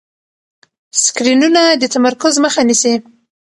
[1.03, 2.93] سکرینونه د تمرکز مخه نیسي.